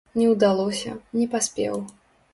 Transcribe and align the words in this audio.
Не 0.19 0.29
ўдалося, 0.29 0.95
не 1.19 1.29
паспеў. 1.37 1.75